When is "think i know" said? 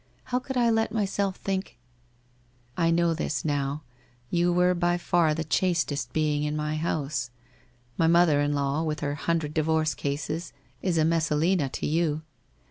1.35-3.13